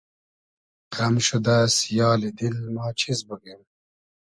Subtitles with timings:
[0.95, 3.61] غئم شودۂ سیالی دیل ما چیز بوگیم